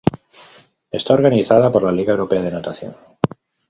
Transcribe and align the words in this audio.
Está 0.89 1.13
organizada 1.13 1.71
por 1.71 1.83
la 1.83 1.91
Liga 1.91 2.13
Europea 2.13 2.41
de 2.41 2.49
Natación. 2.49 2.95